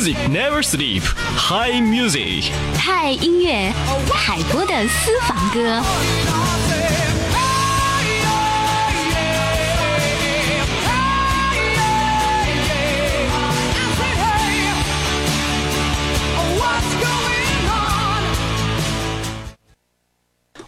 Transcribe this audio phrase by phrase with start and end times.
[0.00, 1.02] Music never sleep,
[1.36, 2.50] high music。
[2.74, 3.70] 嗨音乐，
[4.14, 5.82] 海波的私房歌。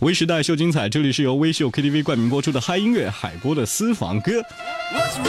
[0.01, 4.33] 微时代秀精彩，这里是由微秀 KTV 冠名播出的嗨音乐海波的私房歌。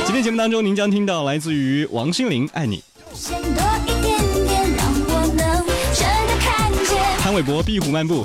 [0.06, 2.84] 今天节目当中，您将听到来自于王心凌《爱你》。
[7.34, 8.24] 潘玮柏《壁虎漫步》。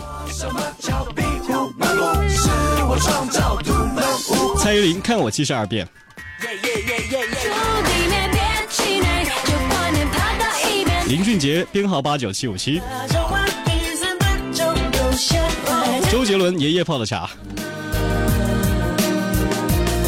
[4.58, 5.86] 蔡依林《看我七十二变》。
[11.06, 12.83] 林俊杰编号八九七五七。
[16.11, 17.30] 周杰伦《爷爷泡的茶》，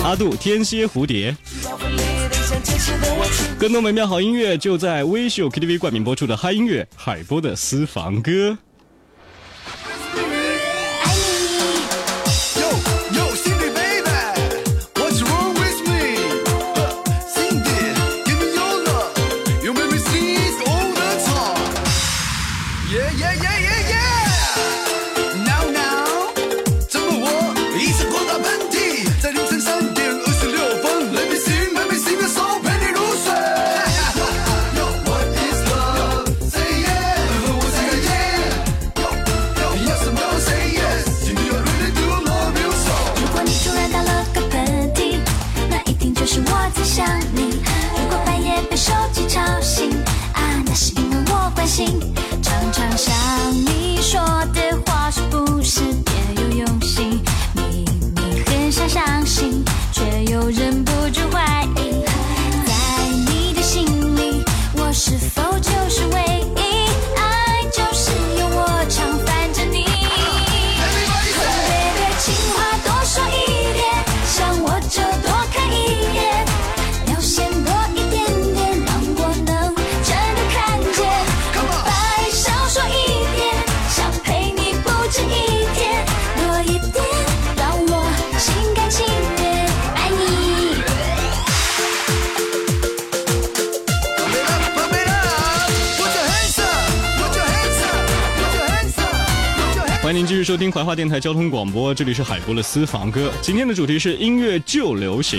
[0.04, 1.32] 阿杜《天蝎蝴蝶》，
[3.58, 8.58] 更多美妙好音乐就在微秀 KTV 冠名播出的嗨音乐海波的私房歌。
[100.44, 103.30] 收听怀化电台交通广播，这里是海波的私房歌。
[103.42, 105.38] 今天的主题是音乐旧流行，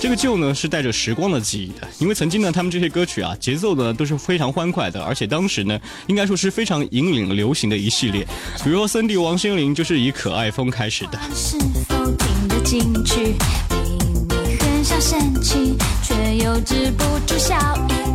[0.00, 8.26] 这个旧呢是带着时光的记忆的，因为曾经呢他们这些歌曲啊节奏呢都是非常欢快的，而且当时呢应该说是非常引领流行的一系列，
[8.62, 11.18] 比如说森迪王心凌就是以可爱风开始的。
[11.34, 11.58] 是
[11.88, 13.34] 否听得进去？
[13.70, 13.98] 明
[14.28, 17.56] 明很想生气，却又止不住笑
[17.88, 18.11] 意。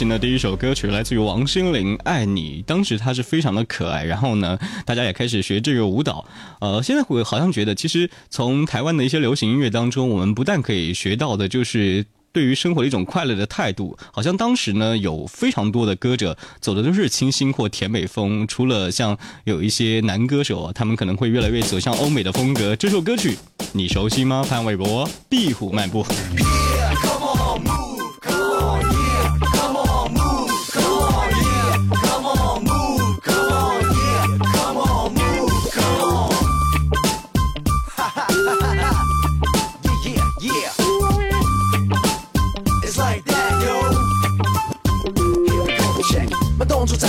[0.00, 2.62] 行的第一首歌曲来自于王心凌，《爱你》。
[2.64, 6.24] 当时她是非常的可爱，然后呢，大家也开始学这个舞蹈。
[6.62, 13.98] 呃，现在我好像觉得，其实从台湾的一些流行音乐当中，我们不但可以学到的，就是对于生活的一种快乐的态度。
[14.10, 18.46] 好像当时呢，有非常多的歌者走的都是清新或甜美风。
[18.48, 22.74] 除了像有一些男歌手，他们可能会越来越走向欧美的风格。
[22.74, 23.36] 这首歌曲
[23.74, 24.46] 你熟悉吗？
[24.48, 26.02] 潘玮柏《壁虎漫步》。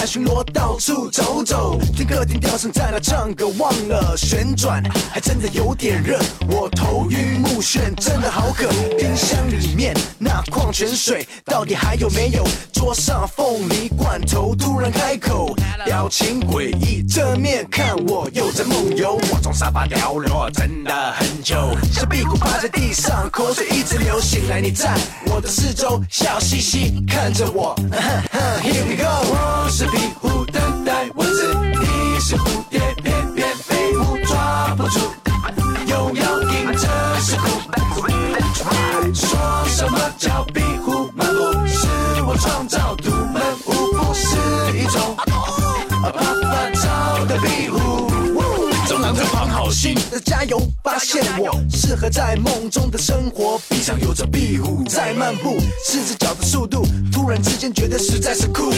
[0.06, 6.20] 巡逻到处走走，听客厅调声在那唱歌，忘了旋转，还真的有点热，
[6.50, 8.68] 我头晕目眩，真的好渴。
[8.98, 12.44] 冰箱里面那矿泉水到底还有没有？
[12.74, 15.56] 桌上凤梨罐头突然开口，
[15.86, 19.20] 表情诡异，正面看我又在梦游。
[19.32, 21.56] 我从沙发掉落，真的很久，
[21.94, 24.20] 小屁股趴在地上，口水一直流。
[24.20, 27.76] 醒来你在我的四周，笑嘻嘻看着我。
[28.64, 35.00] Here we go，壁虎等待蚊子，你是蝴蝶，翩翩飞舞抓不住，
[35.86, 36.88] 又要硬着
[37.20, 37.44] 是苦。
[39.14, 41.68] 说什么叫壁虎漫步？
[41.68, 43.10] 是我创造独
[49.72, 53.60] 心的加油，发现我适合在梦中的生活。
[53.70, 58.72] 闭上有着壁虎在漫步，四只脚的速度，突然之间觉得实在是酷。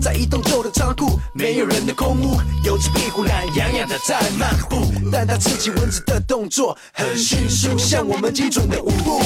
[0.00, 4.76] 在一栋旧的仓库，没有人的空屋，有只壁虎懒洋洋的在漫步，
[5.12, 9.20] 但它刺激蚊子的动作很迅速，像我们精准的舞步。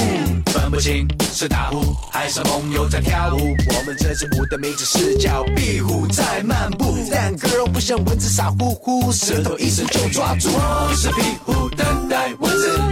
[0.47, 6.97] 分不清是大呼还是梦游在跳舞，我们这支舞的名字是叫壁虎在漫步。
[7.11, 10.49] 但 girl 不像蚊子傻乎乎，舌头一伸就抓住。
[10.87, 12.84] 我是壁虎等待蚊子，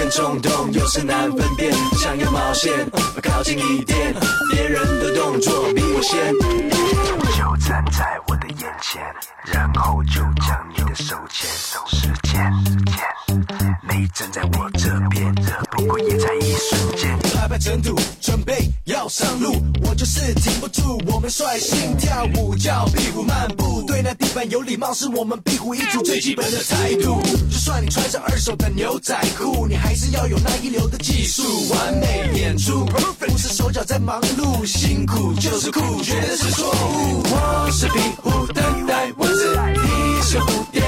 [0.00, 2.72] 欢跟冲动有时难分辨，想要冒险，
[3.22, 4.14] 靠近一点，
[4.50, 6.32] 别人的动作比我先。
[7.36, 9.02] 就站在我的眼前，
[9.44, 11.80] 然后就将你的手牵手。
[11.88, 12.50] 时间，
[13.88, 15.34] 你站在我这边，
[15.72, 17.18] 不过也在一瞬间。
[17.34, 17.94] 拍拍尘土，
[19.10, 19.52] 上路，
[19.82, 21.02] 我就是停不住。
[21.08, 23.82] 我们率性跳舞，叫壁虎漫步。
[23.82, 27.20] 对那地板有礼貌，是我们壁虎一族最基本的态度。
[27.50, 31.42] 就算你穿上二手的牛仔裤，你还是要有那一流的技术。
[31.70, 32.84] 完美演出，
[33.18, 37.22] 不是手脚在忙碌，辛苦就是酷，绝对是错误。
[37.24, 40.82] 我是壁虎，等待蚊子；你是蝴蝶，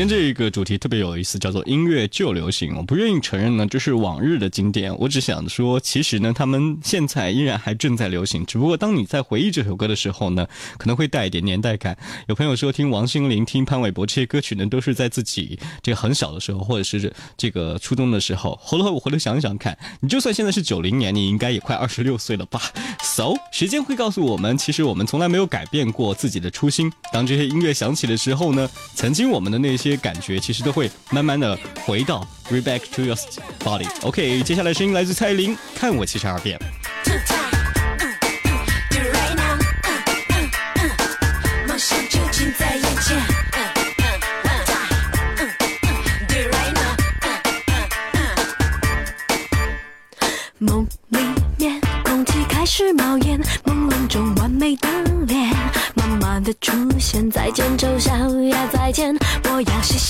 [0.00, 2.74] 今天这一个主题特别有意思，叫做音乐旧流行。
[2.74, 4.96] 我不愿意承认呢，这是往日的经典。
[4.96, 8.46] 我只想说，其实呢，他们现在依然还正在流行。
[8.46, 10.46] 只不过当你在回忆这首歌的时候呢，
[10.78, 11.98] 可能会带一点年代感。
[12.28, 18.58] 有朋友说，听王心凌、听潘玮柏这些歌曲呢，都是在自己这个很小的时候，或者是这个初中的时候。
[18.62, 22.58] 后来我回头想想看，你就算现在是九零年，你应该也快二十六岁了吧
[23.02, 26.90] ？So，时间会告诉我们，其实我们从来没有改变过自己的初心。
[27.12, 33.16] 当这些音乐响起的时候呢，曾经我们的那些些感觉，其实都会慢慢的回到 re back to your
[33.64, 33.88] body。
[34.02, 36.58] OK，接下来声音来自蔡依林，看我七十二变。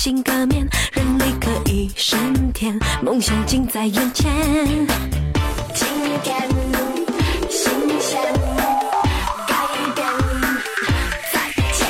[0.01, 4.33] 心革面，人类可以生恋，梦想近在眼前。
[5.75, 5.87] 今
[6.23, 6.49] 天
[7.47, 7.69] 新
[8.01, 8.19] 鲜
[9.47, 9.53] 改
[9.93, 10.03] 变，
[11.31, 11.87] 再见。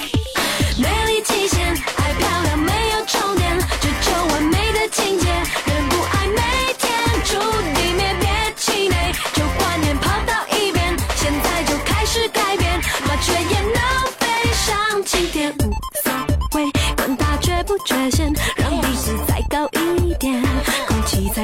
[0.78, 6.42] 美丽极限，爱漂亮没有终点，追求完美的境界，人不爱美
[6.78, 6.92] 天
[7.24, 7.40] 诛
[7.74, 8.28] 地灭，别
[8.58, 8.94] 气馁，
[9.36, 12.78] 旧观念抛到一边，现在就开始改变，
[13.08, 13.61] 麻雀也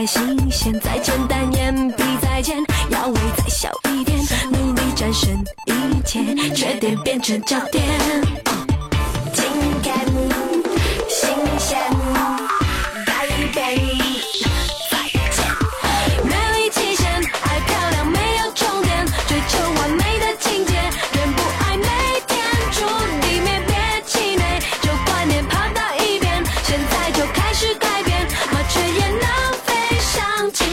[0.08, 2.56] 新鲜，再简单，眼皮再见，
[2.92, 4.18] 腰围再小一点，
[4.50, 5.30] 努力战胜
[5.66, 6.22] 一切，
[6.56, 8.47] 缺点变成焦点。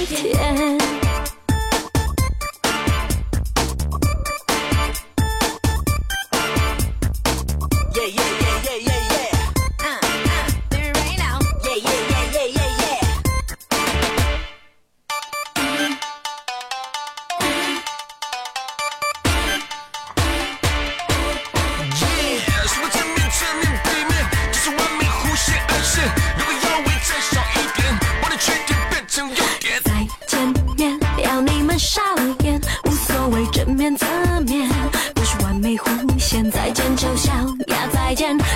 [0.07, 0.84] 天。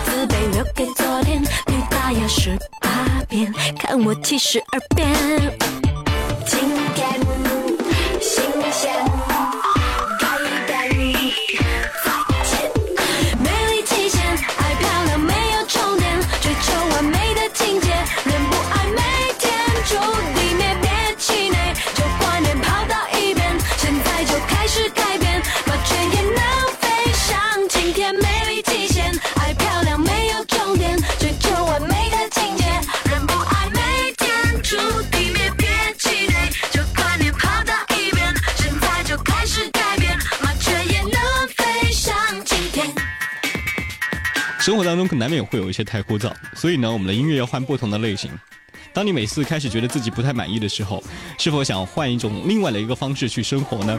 [0.06, 5.77] 自卑留给昨天，女大牙十八变，看我七十二变。
[44.68, 48.30] 生活当中难免会有一些太枯燥，所以呢，我们的音乐要换不同的类型。
[48.92, 51.02] 当你每次开始觉得自己不太满意的时候，
[51.38, 53.98] 是否想换一种另外的一个方式去生活呢？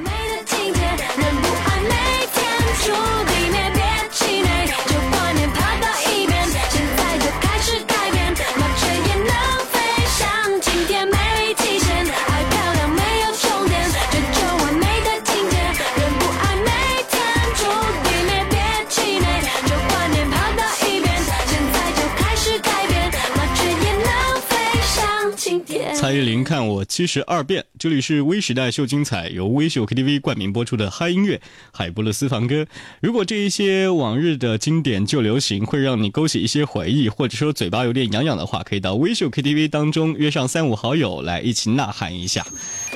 [26.00, 31.42] 蔡依林看我七十二变，这里是微时代秀精彩，由微秀 KTV 冠名播出的嗨音乐
[31.74, 32.66] 海波勒私房歌。
[33.02, 42.48] 如果这一些往日的经典旧流行会让你勾起一些回忆，或者说嘴巴有点痒痒的话，可以到微秀 KTV 当中约上三五好友来一起呐喊一下。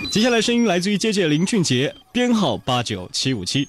[0.09, 3.67] 接下来声音来自于姐姐林俊杰，编号八九七五七。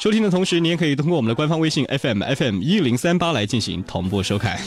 [0.00, 4.58] 收听的同时，你也可以通过我们的官方微信 FM FM 一零三八来进行同步收看。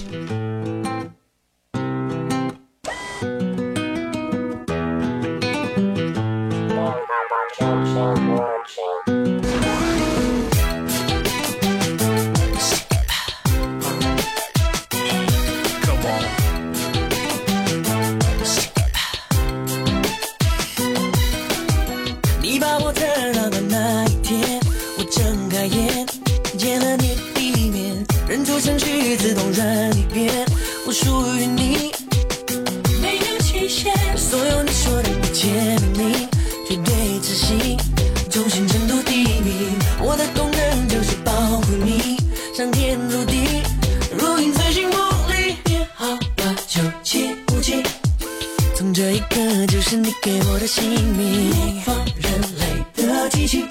[49.29, 50.83] 歌就是你给我的姓
[51.15, 53.65] 名，模仿人类的机器，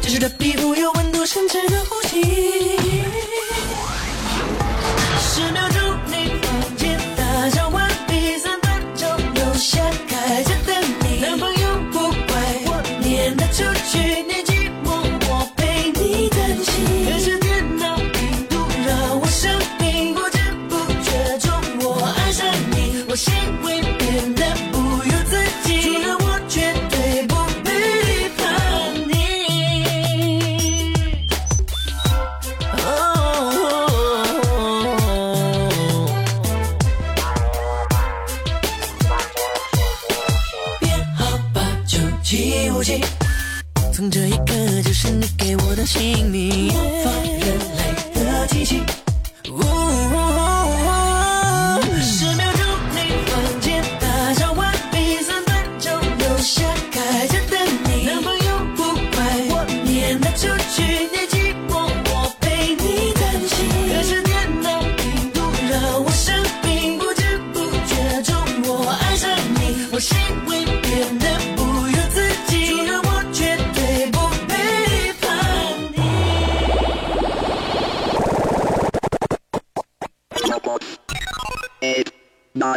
[0.00, 2.22] 真实的皮肤有温度，深沉的呼吸。
[5.20, 5.67] 十秒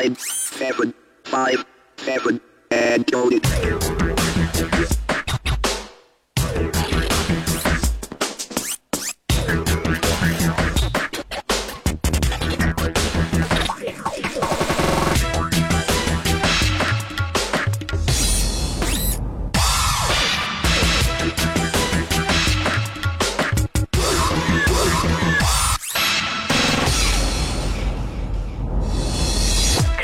[0.02, 0.94] nine, seven,
[1.26, 1.66] five,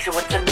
[0.07, 0.46] 可是我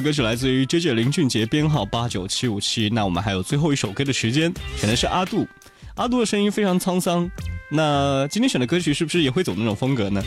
[0.00, 2.88] 的歌曲来自于 J J 林俊杰，编号八九七五七。
[2.88, 5.46] 那我们还有最后一首歌的时间，选的是阿杜。
[5.96, 7.30] 阿杜的声音非常沧桑。
[7.70, 10.22] 那今天选的歌曲是不是也会走那种风格呢？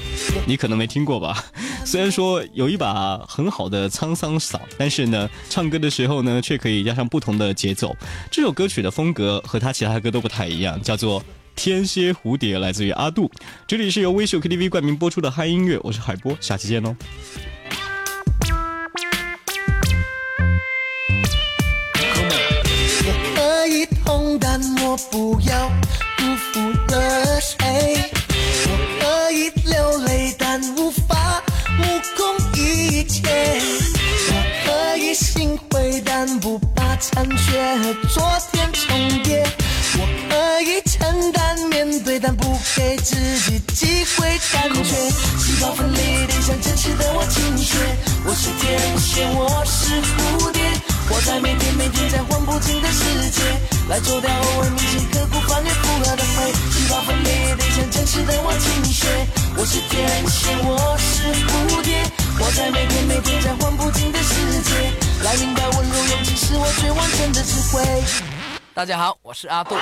[0.46, 1.44] 你可能没听过吧？
[1.84, 7.96] 虽然说有一把很好的沧桑嗓，但是呢，唱歌的时候呢，却可以加上不同的节奏。
[8.30, 11.20] 这首歌曲的风格和他其他的歌都不太一样，叫做
[11.56, 13.30] 《天蝎蝴蝶》，来自于阿杜。
[13.68, 16.96] 这里是由微秀 KTV 冠名播出的嗨音乐，我是海波，下期见哦。
[25.12, 25.70] 不要
[26.18, 26.60] 辜负
[26.94, 28.12] 了谁。
[28.66, 31.42] 我可以流泪，但无法
[31.78, 31.86] 目
[32.16, 33.22] 空一切。
[34.30, 34.34] 我
[34.66, 39.46] 可以心灰，但不把残缺和昨天重叠。
[39.96, 44.84] 我可以承担面对，但不给自己机会感觉。
[45.38, 47.78] 细胞分裂得像真实的我倾斜。
[48.26, 50.43] 我是天蝎，我是蝴
[51.14, 53.44] 我在每天每天在换不尽的世界，
[53.88, 56.52] 来做掉偶尔铭心刻骨翻越复合的灰。
[56.72, 59.06] 细胞分裂得像真实的我倾斜。
[59.56, 62.02] 我是天蝎，我是蝴蝶。
[62.40, 64.92] 我在每天每天在换不尽的世界，
[65.24, 68.04] 来明白温柔勇气是我最完整的智慧。
[68.74, 69.76] 大家好，我是阿杜。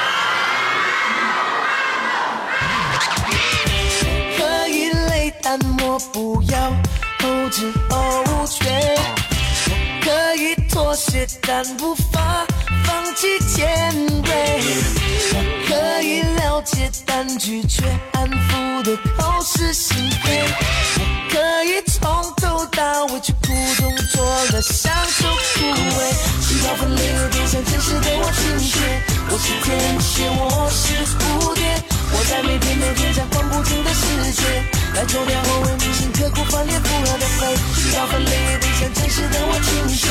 [4.38, 6.60] 可以累，但我不要
[7.20, 9.21] 后知后觉。
[10.02, 12.46] 可以妥协，但无法
[12.86, 13.92] 放弃尖
[14.24, 14.62] 锐。
[15.34, 15.36] 我
[15.68, 17.84] 可以了解，但拒绝
[18.14, 20.44] 安抚的口是心非。
[20.98, 22.02] 我可以从
[22.38, 25.98] 头到尾去苦中作乐，享受枯萎。
[26.42, 28.80] 细胞分裂变成真实的我倾斜。
[29.30, 31.91] 我是天蝎，我是蝴蝶。
[32.22, 34.44] 活在每天每天在换不尽的世界，
[34.94, 37.56] 来做掉后为明星刻苦翻脸复合的灰。
[37.74, 38.32] 细胞分裂
[38.62, 40.08] 得像真实的我倾斜。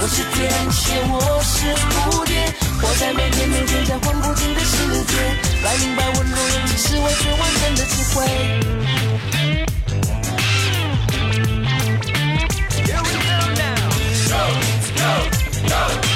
[0.00, 2.52] 我是天蝎，我是蝴蝶。
[2.80, 5.14] 活在每天每天在换不尽的世界，
[5.62, 8.26] 来明白温柔勇气是我最完整的智慧。
[15.74, 16.11] 可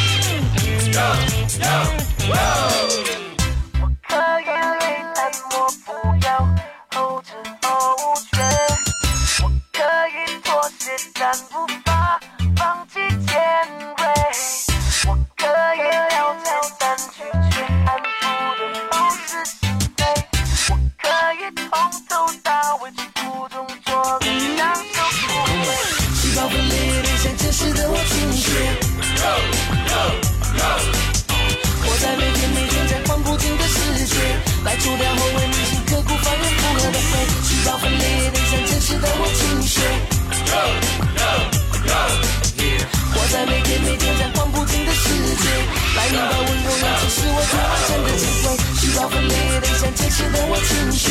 [50.69, 51.11] 听雪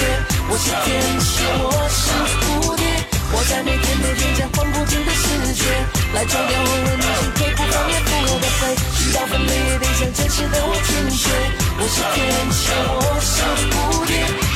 [0.49, 2.83] 我是天使我是蝴蝶
[3.31, 5.63] 我在每天每天在换不停的世界
[6.13, 9.47] 来照亮我们逆行不到也不后悔寻找分离。
[9.79, 11.29] 理想真坚持的我听雪
[11.79, 12.17] 我是天
[12.51, 13.33] 使我是
[13.71, 14.11] 蝴蝶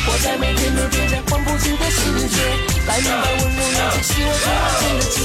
[0.07, 2.37] 我在每天每天在换不停的世界
[2.87, 5.15] 来明白温柔两极是我最完整的机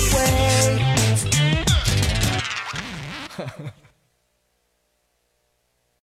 [3.72, 3.84] 会